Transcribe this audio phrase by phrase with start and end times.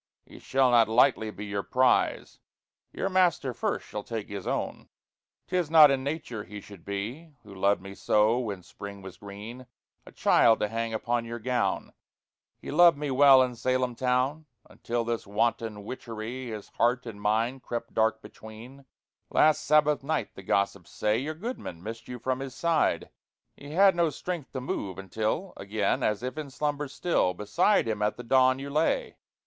[0.25, 2.39] He shall not lightly be your prize
[2.91, 4.89] Your Master first shall take his owne.
[5.45, 9.67] 'Tis not in nature he should be (Who loved me soe when Springe was greene)
[10.07, 11.93] A childe, to hange upon your gowne!
[12.57, 17.59] He loved me well in Salem towne Until this wanton witcherie His heart and myne
[17.59, 18.85] crept dark betweene.
[19.29, 23.11] Last Sabbath nighte, the gossips saye, Your goodman missed you from his side.
[23.55, 28.01] He had no strength to move, until Agen, as if in slumber still, Beside him
[28.01, 29.17] at the dawne you laye.